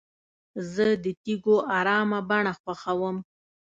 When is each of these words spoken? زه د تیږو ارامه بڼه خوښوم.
زه 0.73 0.85
د 1.03 1.05
تیږو 1.23 1.55
ارامه 1.77 2.19
بڼه 2.29 2.53
خوښوم. 2.61 3.17